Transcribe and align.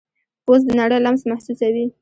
پوست 0.45 0.63
د 0.67 0.69
نړۍ 0.79 0.97
لمس 1.05 1.21
محسوسوي. 1.31 1.85